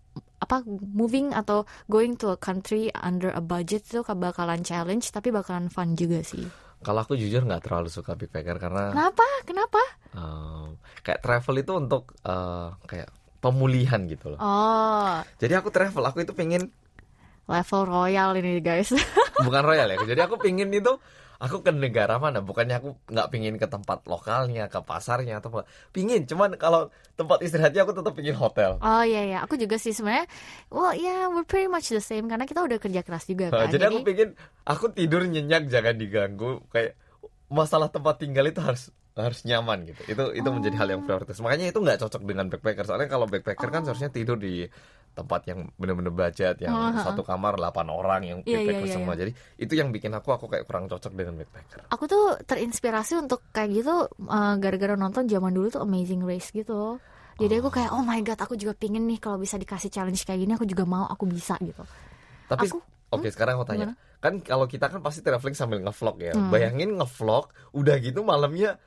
[0.43, 5.71] apa moving atau going to a country under a budget itu bakalan challenge tapi bakalan
[5.71, 6.43] fun juga sih.
[6.83, 9.27] Kalau aku jujur nggak terlalu suka backpacker karena Kenapa?
[9.47, 9.83] Kenapa?
[10.19, 10.75] em,
[11.07, 14.39] kayak travel itu untuk eh, kayak pemulihan gitu loh.
[14.43, 16.71] Oh, Jadi aku travel, aku itu pengen
[17.47, 18.91] level royal ini guys.
[19.47, 19.99] bukan royal ya.
[20.03, 20.95] Jadi aku pengen itu
[21.43, 25.67] aku ke negara mana, bukannya aku nggak pengen ke tempat lokalnya, ke pasarnya atau apa.
[25.91, 28.79] Pingin, cuman kalau tempat istirahatnya aku tetap pengen hotel.
[28.79, 30.31] Oh iya ya, aku juga sih sebenarnya.
[30.71, 33.75] Well, yeah, we're pretty much the same karena kita udah kerja keras juga Nah, kan.
[33.75, 36.95] jadi aku pengen aku tidur nyenyak jangan diganggu kayak
[37.51, 40.01] masalah tempat tinggal itu harus harus nyaman gitu.
[40.09, 41.37] Itu itu menjadi hal yang prioritas.
[41.39, 42.85] Makanya itu nggak cocok dengan backpacker.
[42.85, 44.65] Soalnya kalau backpacker kan seharusnya tidur di
[45.13, 47.05] tempat yang bener-bener budget yang Oh, ha-ha.
[47.05, 49.13] satu kamar 8 orang yang Iya, iya, backpacker iya, semua.
[49.13, 51.85] jadi itu yang bikin aku aku kayak kurang cocok dengan backpacker.
[51.93, 53.95] Aku tuh terinspirasi untuk kayak gitu
[54.25, 56.97] uh, gara-gara nonton zaman dulu tuh Amazing Race gitu.
[57.37, 60.41] Jadi aku kayak oh my god, aku juga pingin nih kalau bisa dikasih challenge kayak
[60.41, 61.85] gini, aku juga mau, aku bisa gitu.
[62.47, 63.93] tapi Aku- oke sekarang aku tanya.
[64.17, 66.33] Kan kalau kita kan pasti traveling sambil ngevlog ya.
[66.33, 66.49] Hmm.
[66.49, 68.81] bayangin ngevlog udah gitu malamnya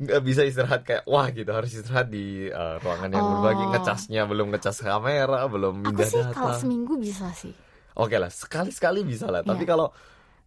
[0.00, 3.30] nggak bisa istirahat kayak wah gitu harus istirahat di uh, ruangan yang Oh.
[3.36, 7.52] berbagi ngecasnya belum ngecas kamera belum Aku sih data kalau seminggu bisa sih.
[7.92, 9.70] oke lah sekali sekali bisa lah tapi Iya.
[9.70, 9.88] kalau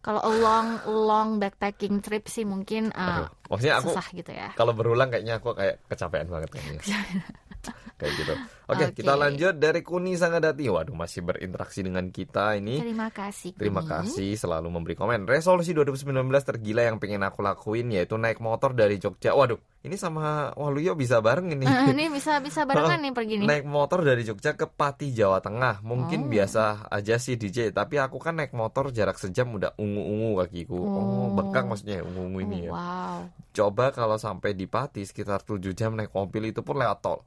[0.00, 4.52] Kalau long long backpacking trip sih mungkin uh, aduh, maksudnya aku susah gitu ya.
[4.52, 6.80] kalau berulang kayaknya aku kayak kecapean banget kayaknya
[7.98, 8.96] kayak gitu oke Oke.
[8.96, 13.52] kita lanjut dari Kuni Sangadati waduh masih berinteraksi dengan kita ini Terima kasih.
[13.54, 13.90] Terima Kuni.
[13.90, 15.24] kasih selalu memberi komen.
[15.24, 16.10] Resolusi 2019
[16.42, 19.32] tergila yang pengen aku lakuin yaitu naik motor dari Jogja.
[19.32, 21.64] Waduh, ini sama Waluyo bisa bareng ini.
[21.64, 23.46] Eh, ini bisa bisa barengan nih pergi nih.
[23.46, 25.82] Naik motor dari Jogja ke Pati Jawa Tengah.
[25.82, 26.28] Mungkin Oh.
[26.30, 30.76] biasa aja sih DJ, tapi aku kan naik motor jarak sejam udah ungu-ungu kakiku.
[30.76, 31.28] Oh, Oh.
[31.32, 32.70] bengkak maksudnya ungu-ungu ini ya.
[32.70, 33.18] Wow.
[33.52, 37.22] Coba kalau sampai di Pati sekitar 7 jam naik mobil itu pun lewat tol.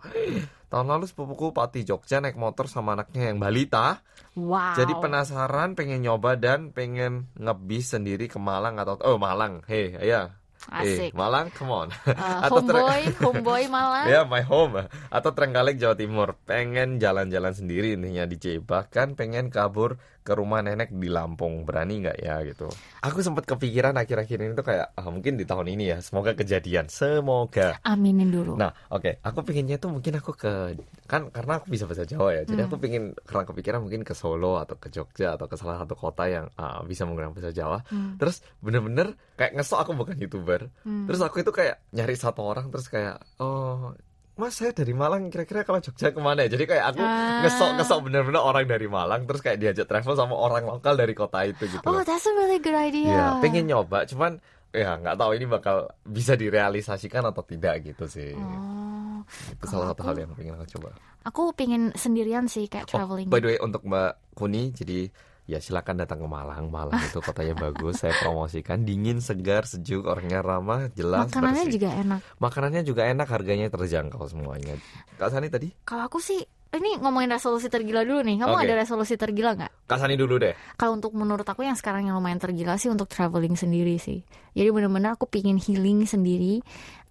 [0.68, 4.04] Tahun lalu sepupuku Pati Jogja naik motor sama anaknya yang balita.
[4.36, 4.76] Wow.
[4.76, 10.36] Jadi penasaran, pengen nyoba dan pengen ngebis sendiri ke Malang atau oh Malang, hey ya,
[10.68, 11.12] Asik.
[11.12, 12.14] eh Malang, come on, Uh,
[12.46, 14.04] Atau homeboy, homeboy malah.
[14.12, 19.96] ya my home atau Trenggalek Jawa Timur, pengen jalan-jalan sendiri intinya DJ bahkan pengen kabur
[20.22, 22.68] ke rumah nenek di Lampung, berani nggak ya gitu?
[23.00, 26.92] Aku sempat kepikiran akhir-akhir ini tuh kayak ah, mungkin di tahun ini ya, semoga kejadian,
[26.92, 27.80] semoga.
[27.88, 28.60] Aminin dulu.
[28.60, 30.76] Nah, oke, aku pinginnya tuh mungkin aku ke
[31.08, 32.68] kan karena aku bisa bahasa Jawa ya, jadi Hmm.
[32.68, 36.28] aku pingin karena kepikiran mungkin ke Solo atau ke Jogja atau ke salah satu kota
[36.28, 37.80] yang ah, bisa menggunakan bahasa Jawa.
[37.88, 38.20] Hmm.
[38.20, 40.57] Terus bener-bener kayak ngesok aku bukan youtuber.
[40.82, 41.06] Hmm.
[41.06, 43.94] Terus aku itu kayak nyari satu orang terus kayak oh
[44.34, 46.54] Mas saya dari Malang kira-kira kalau Jogja ke mana ya?
[46.54, 47.42] Jadi kayak aku Ah.
[47.42, 51.66] ngesok-ngesok bener-bener orang dari Malang terus kayak diajak travel sama orang lokal dari kota itu
[51.68, 52.04] gitu Oh, loh.
[52.04, 53.10] that's a really good idea.
[53.10, 54.38] Iya, pengen nyoba, cuman
[54.70, 58.38] ya nggak tahu ini bakal bisa direalisasikan atau tidak gitu sih.
[58.38, 60.94] Oh, itu salah satu aku- hal yang pengen aku coba.
[61.24, 63.28] aku pingin sendirian sih kayak Oh, traveling.
[63.28, 65.10] by the way untuk Mbak Kuni, jadi
[65.48, 66.68] ya silakan datang ke Malang.
[66.70, 71.76] Malang itu kotanya bagus, saya promosikan dingin, segar, sejuk, orangnya ramah, jelas, Makanannya bersih.
[71.80, 72.20] juga enak.
[72.38, 74.76] Makanannya juga enak, harganya terjangkau semuanya.
[75.16, 75.72] Kak Sani tadi?
[75.88, 78.44] Kalau aku sih ini ngomongin resolusi tergila dulu nih.
[78.44, 78.64] Kamu Oke.
[78.68, 79.88] ada resolusi tergila nggak?
[79.88, 80.52] Kak Sani dulu deh.
[80.76, 84.22] Kalau untuk menurut aku yang sekarang yang lumayan tergila sih untuk traveling sendiri sih.
[84.52, 86.60] Jadi bener-bener aku pingin healing sendiri.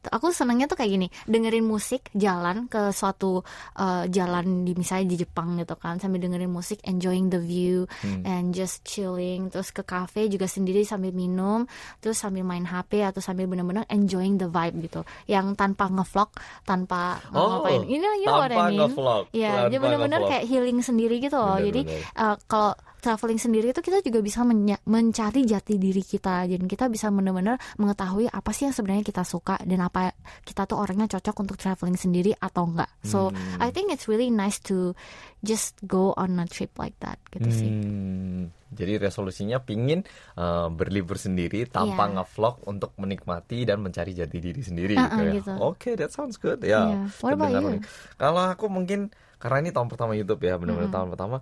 [0.09, 3.43] Aku senangnya tuh kayak gini, dengerin musik, jalan ke suatu
[3.75, 8.23] uh, jalan di misalnya di Jepang gitu kan, sambil dengerin musik, enjoying the view Hmm.
[8.23, 9.49] and just chilling.
[9.49, 11.65] Terus ke cafe juga sendiri sambil minum,
[11.99, 15.01] terus sambil main HP atau sambil bener-bener enjoying the vibe gitu.
[15.25, 16.31] Yang tanpa ngevlog,
[16.63, 17.83] tanpa Oh, ngapain.
[17.85, 18.81] Ini you know what I mean?
[18.83, 21.57] ngevlog, Iya, tanpa dia bener-bener kayak healing sendiri gitu loh.
[21.57, 22.19] Jadi Bener-bener.
[22.19, 24.43] uh, kalau traveling sendiri itu kita juga bisa
[24.83, 29.57] mencari jati diri kita dan kita bisa benar-benar mengetahui apa sih yang sebenarnya kita suka
[29.63, 30.11] dan apa
[30.43, 32.91] kita tuh orangnya cocok untuk traveling sendiri atau enggak.
[33.03, 33.59] So Hmm.
[33.59, 34.93] I think it's really nice to
[35.41, 37.71] just go on a trip like that gitu sih.
[37.71, 40.03] Hmm, jadi resolusinya pingin
[40.35, 42.13] uh, berlibur sendiri tanpa Iya.
[42.19, 45.33] ngevlog untuk menikmati dan mencari jati diri sendiri Uh-uh, gitu ya.
[45.39, 45.53] gitu.
[45.59, 47.07] Oke, that sounds good ya.
[47.21, 47.69] What about terdengar you?
[47.79, 47.83] unik.
[48.17, 49.01] Kalau aku mungkin
[49.37, 50.97] karena ini tahun pertama YouTube ya, benar-benar Mm-mm.
[50.97, 51.37] tahun pertama.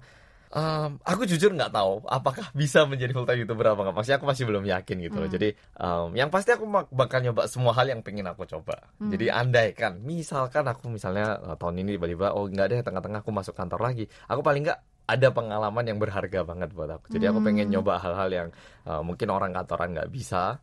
[0.54, 3.94] Um, aku jujur nggak tahu apakah bisa menjadi full time youtuber apa nggak.
[3.98, 5.28] Maksudnya aku masih belum yakin gitu loh.
[5.28, 5.34] Hmm.
[5.34, 5.48] Jadi
[5.82, 6.64] um, yang pasti aku
[6.94, 8.86] bakal nyoba semua hal yang pengen aku coba.
[9.02, 9.10] Hmm.
[9.10, 13.54] Jadi andaikan, misalkan aku misalnya uh, tahun ini tiba-tiba oh nggak deh tengah-tengah aku masuk
[13.58, 14.06] kantor lagi.
[14.30, 17.12] Aku paling nggak ada pengalaman yang berharga banget buat aku.
[17.12, 17.74] Jadi aku pengen Hmm.
[17.76, 18.48] nyoba hal-hal yang
[18.88, 20.62] uh, mungkin orang kantoran nggak bisa.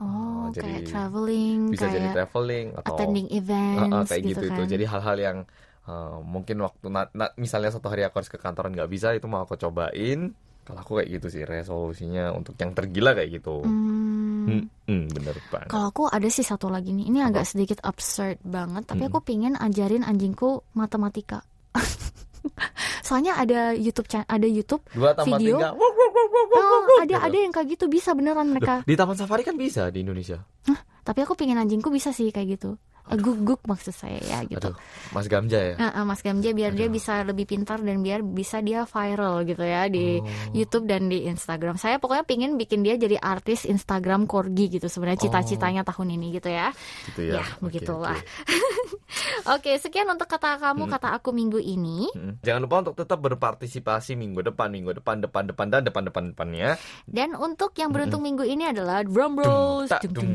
[0.00, 4.22] Oh, Oh, jadi kayak traveling, Bisa jadi kayak traveling atau attending uh, uh, events kayak
[4.24, 4.56] gitu, gitu, kan.
[4.56, 4.62] itu.
[4.74, 5.38] Jadi hal-hal yang
[5.90, 9.26] uh, mungkin waktu na- na- misalnya satu hari aku harus ke kantoran nggak bisa itu
[9.26, 10.30] mau aku cobain.
[10.60, 13.66] Kalau aku kayak gitu sih resolusinya untuk yang tergila kayak gitu.
[13.66, 14.46] Hmm.
[14.46, 15.68] Hmm, hmm, bener banget.
[15.68, 19.12] Kalau aku ada sih satu lagi nih, ini agak sedikit absurd banget, tapi Mm-mm.
[19.12, 21.42] aku pingin ajarin anjingku matematika.
[23.06, 25.58] Soalnya ada YouTube ada YouTube, Dua video.
[25.60, 25.68] tiga.
[25.74, 27.18] Wuk, wuk, wuk, wuk, wuk, oh, ada gitu.
[27.20, 28.74] ada yang kayak gitu bisa beneran Loh, mereka.
[28.86, 30.38] di Taman Safari kan bisa di Indonesia.
[31.02, 32.78] Tapi aku pingin anjingku bisa sih kayak gitu.
[33.12, 34.70] Guguk maksud saya ya gitu.
[34.70, 34.76] Aduh,
[35.10, 35.74] Mas Gamja ya.
[35.74, 36.94] Nah, eh, Mas Gamja biar dia Aduh.
[36.94, 40.26] bisa lebih pintar dan biar bisa dia viral gitu ya di Oh.
[40.52, 41.74] YouTube dan di Instagram.
[41.74, 46.48] Saya pokoknya pingin bikin dia jadi artis Instagram corgi gitu sebenarnya cita-citanya tahun ini gitu
[46.48, 46.70] ya.
[47.06, 47.40] Gitu ya.
[47.40, 48.14] Ya, Oke, begitulah.
[48.14, 48.28] oke.
[49.50, 50.92] Oke, sekian untuk kata kamu, Hmm.
[50.92, 52.06] kata aku minggu ini.
[52.12, 52.38] Mm.
[52.40, 56.70] Jangan lupa untuk tetap berpartisipasi minggu depan, minggu depan, depan, depan, dan depan, depan, depannya.
[57.04, 59.88] Dan untuk yang beruntung minggu ini adalah Drum Bros.
[59.88, 60.30] Tak, Dum,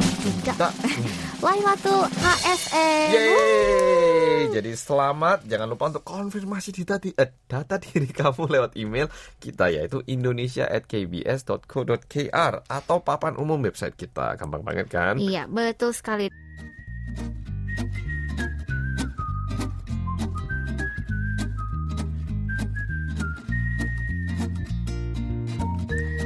[2.66, 3.14] HSN.
[3.14, 4.50] Yeay!
[4.50, 5.46] Jadi selamat.
[5.46, 9.06] Jangan lupa untuk konfirmasi data, di, eh, data diri kamu lewat email
[9.38, 14.40] kita yaitu indonesia@kbs.co.kr atau papan umum website kita.
[14.40, 15.20] Gampang banget kan?
[15.20, 16.32] Iya, betul sekali.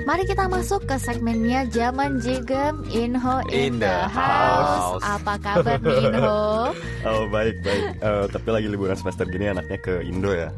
[0.10, 4.98] Mari kita masuk ke segmennya Zaman Jigem Inho in, In the, the house.
[4.98, 5.04] house.
[5.06, 6.74] Apa kabar nih Inho?
[7.14, 8.02] Oh baik baik.
[8.02, 10.50] Eh, tapi lagi liburan semester gini anaknya ke Indo ya.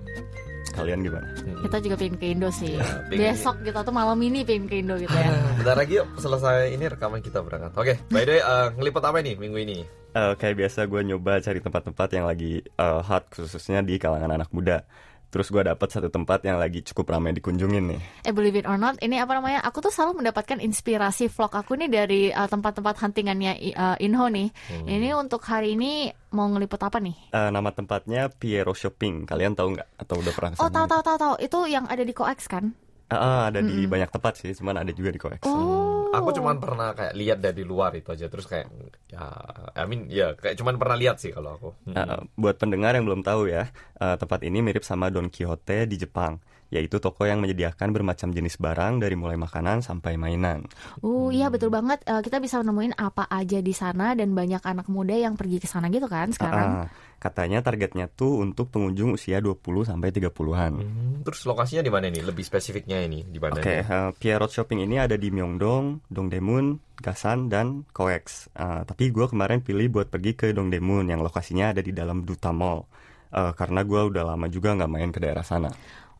[0.71, 1.27] Kalian gimana?
[1.67, 2.79] Kita juga pengen ke Indo sih.
[2.79, 3.35] Ya, pengen.
[3.35, 5.35] Besok kita tuh malam ini pengen ke Indo gitu ya.
[5.59, 7.75] Bentar lagi yuk selesai ini rekaman kita berangkat.
[7.75, 9.77] Oke, by the way, eh, ngeliput apa nih minggu ini?
[10.15, 14.47] Eh, kayak biasa gue nyoba cari tempat-tempat yang lagi eh, hot khususnya di kalangan anak
[14.55, 14.87] muda.
[15.31, 18.01] Terus gue dapat satu tempat yang lagi cukup ramai dikunjungin nih.
[18.27, 19.63] Eh believe it or not, ini apa namanya?
[19.63, 24.51] Aku tuh selalu mendapatkan inspirasi vlog aku nih dari uh, tempat-tempat huntingannya uh, Inho nih.
[24.51, 24.91] Hmm.
[24.91, 27.31] Ini untuk hari ini mau ngeliput apa nih?
[27.31, 29.23] Eh, nama tempatnya Piero Shopping.
[29.23, 29.87] Kalian tahu nggak?
[30.03, 31.33] Atau udah pernah Oh tahu tahu tahu tahu.
[31.39, 32.75] Itu yang ada di Coex kan?
[33.11, 33.91] Ah, ada di Mm-mm.
[33.91, 35.43] banyak tempat sih, cuman ada juga di Coex.
[35.43, 36.00] Oh.
[36.11, 38.67] Aku cuman pernah kayak lihat dari luar itu aja terus kayak
[39.07, 39.23] ya
[39.73, 41.69] I mean ya kayak cuman pernah lihat sih kalau aku.
[41.87, 41.95] Hmm.
[41.95, 45.95] Uh, buat pendengar yang belum tahu ya, uh, tempat ini mirip sama Don Quixote di
[45.95, 50.67] Jepang, yaitu toko yang menyediakan bermacam jenis barang dari mulai makanan sampai mainan.
[50.99, 51.55] Uh, iya Hmm.
[51.55, 52.03] betul banget.
[52.03, 55.67] Eh, kita bisa nemuin apa aja di sana dan banyak anak muda yang pergi ke
[55.67, 56.69] sana gitu kan sekarang.
[56.83, 56.87] Ah,
[57.19, 60.73] katanya targetnya tuh untuk pengunjung usia 20 sampai 30-an.
[60.79, 62.23] Hmm, terus lokasinya di mana nih?
[62.25, 63.59] Lebih spesifiknya ini di mana?
[63.59, 63.85] Oke, nih?
[63.85, 68.49] uh, Pierrot Shopping ini ada di Myeongdong, Dongdaemun, Gasan, dan Coex.
[68.55, 72.49] Uh, tapi gue kemarin pilih buat pergi ke Dongdaemun yang lokasinya ada di dalam Duta
[72.49, 72.87] Mall.
[73.31, 75.69] Uh, karena gue udah lama juga nggak main ke daerah sana.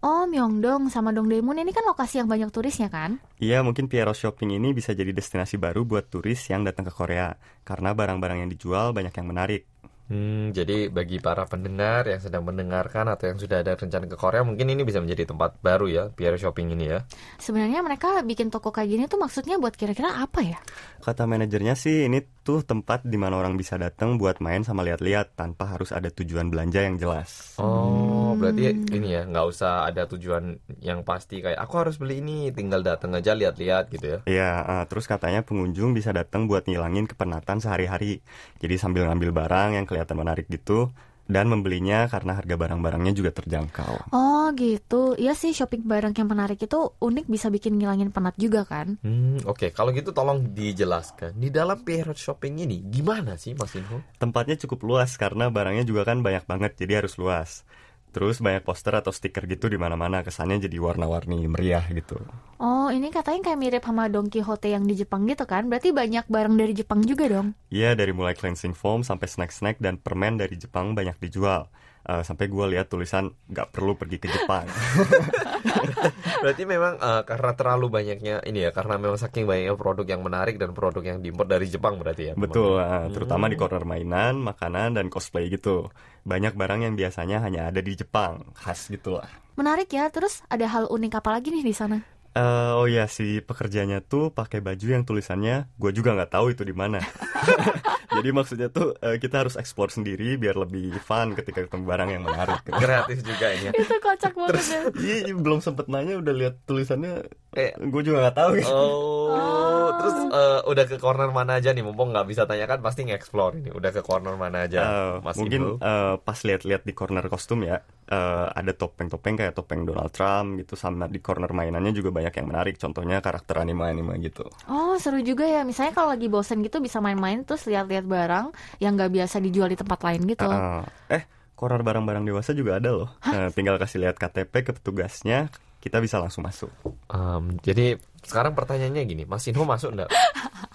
[0.02, 3.22] Oh, Myeongdong sama Dongdaemun ini kan lokasi yang banyak turisnya kan?
[3.38, 7.38] Iya, mungkin Pierrot Shopping ini bisa jadi destinasi baru buat turis yang datang ke Korea.
[7.62, 9.70] Karena barang-barang yang dijual banyak yang menarik.
[10.12, 14.44] Hmm, jadi bagi para pendengar yang sedang mendengarkan atau yang sudah ada rencana ke Korea,
[14.44, 17.08] mungkin ini bisa menjadi tempat baru ya, biar shopping ini ya.
[17.40, 20.60] Sebenarnya mereka bikin toko kayak gini tuh maksudnya buat kira-kira apa ya?
[21.00, 25.40] Kata manajernya sih ini tuh tempat di mana orang bisa datang buat main sama lihat-lihat
[25.40, 27.56] tanpa harus ada tujuan belanja yang jelas.
[27.56, 28.64] Oh, berarti
[28.98, 33.14] ini ya, nggak usah ada tujuan yang pasti kayak aku harus beli ini, tinggal datang
[33.14, 34.20] aja lihat-lihat gitu ya.
[34.26, 38.26] Iya, uh, terus katanya pengunjung bisa datang buat ngilangin kepenatan sehari-hari.
[38.58, 40.90] Jadi sambil ngambil barang yang kelihatan menarik gitu
[41.32, 44.12] dan membelinya karena harga barang-barangnya juga terjangkau.
[44.12, 48.68] Oh gitu, iya sih shopping barang yang menarik itu unik bisa bikin ngilangin penat juga
[48.68, 49.00] kan?
[49.00, 49.72] Hmm, oke.
[49.72, 54.04] Kalau gitu tolong dijelaskan di dalam period shopping ini gimana sih Mas Inho?
[54.20, 57.64] Tempatnya cukup luas karena barangnya juga kan banyak banget, jadi harus luas.
[58.12, 62.20] Terus banyak poster atau stiker gitu di mana-mana, kesannya jadi warna-warni meriah gitu.
[62.60, 65.72] Oh ini katanya kayak mirip sama Don Quixote yang di Jepang gitu kan?
[65.72, 67.56] Berarti banyak barang dari Jepang juga dong?
[67.72, 71.72] Iya, dari mulai cleansing foam sampai snack-snack dan permen dari Jepang banyak dijual.
[72.02, 74.66] Uh, sampai gue lihat tulisan nggak perlu pergi ke Jepang.
[76.44, 80.58] Berarti memang uh, karena terlalu banyaknya ini ya, karena memang saking banyaknya produk yang menarik
[80.58, 82.34] dan produk yang diimpor dari Jepang berarti ya.
[82.34, 85.94] Betul, uh, terutama di corner mainan, makanan dan cosplay gitu.
[86.26, 89.30] Banyak barang yang biasanya hanya ada di Jepang, khas gitulah.
[89.54, 92.02] Menarik ya, terus ada hal unik apa lagi nih di sana?
[92.32, 96.64] Uh, oh ya si pekerjanya tuh pakai baju yang tulisannya gue juga nggak tahu itu
[96.64, 97.04] di mana.
[98.12, 102.24] Jadi maksudnya tuh uh, kita harus explore sendiri biar lebih fun ketika ketemu barang yang
[102.28, 102.60] menarik.
[102.84, 103.70] Kreatif juga ini.
[103.70, 103.72] ya.
[103.72, 104.82] Itu kocak banget Terus ya.
[105.00, 108.72] iya belum sempet nanya udah lihat tulisannya kayak gue juga nggak tahu gitu.
[108.72, 111.84] Oh, terus uh, udah ke corner mana aja nih?
[111.84, 113.70] Mumpung nggak bisa tanyakan, pasti nge-explore ini.
[113.72, 117.80] Udah ke corner mana aja, Uh, Mas mungkin uh, pas lihat-lihat di corner kostum ya
[118.12, 122.48] uh, ada topeng-topeng kayak topeng Donald Trump gitu sama di corner mainannya juga banyak yang
[122.52, 125.64] menarik contohnya karakter anime-anime gitu Oh seru juga ya.
[125.64, 129.78] Misalnya kalau lagi bosen gitu bisa main-main terus lihat-lihat barang yang nggak biasa dijual di
[129.78, 130.48] tempat lain gitu.
[130.48, 133.10] Uh, eh corner barang-barang dewasa juga ada loh.
[133.22, 136.70] Uh, tinggal kasih lihat KTP ke petugasnya kita bisa langsung masuk
[137.10, 140.08] Um, jadi sekarang pertanyaannya gini, Mas Inho masuk enggak?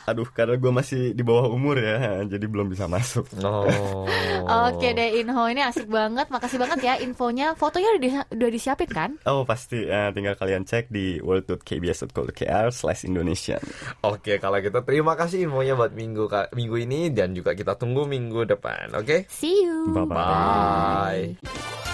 [0.06, 4.04] aduh karena gue masih di bawah umur ya jadi belum bisa masuk Oh.
[4.68, 6.28] Oke deh Inho ini asik banget.
[6.28, 7.54] Makasih banget ya infonya.
[7.54, 9.10] Fotonya udah, di- udah disiapin kan?
[9.24, 13.62] Oh pasti, uh, tinggal kalian cek di world.kbs.co.kr slash Indonesian.
[14.02, 18.04] Oke, kalau gitu terima kasih infonya buat minggu ka- minggu ini dan juga kita tunggu
[18.04, 19.24] minggu depan, oke?
[19.26, 19.90] See you.
[19.90, 21.38] Bye-bye.
[21.38, 21.85] Bye.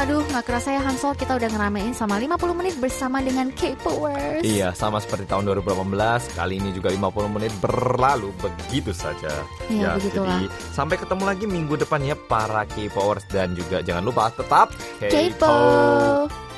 [0.00, 4.40] Aduh nggak kerasa ya Hansol kita udah ngeramein sama 50 menit bersama dengan K-Powers.
[4.40, 9.28] Iya, sama seperti tahun 2018, kali ini juga 50 menit berlalu begitu saja.
[9.68, 10.40] Iya, ya, begitulah.
[10.40, 14.72] jadi sampai ketemu lagi minggu depan ya para K-Powers dan juga jangan lupa tetap
[15.04, 16.49] K-Pop.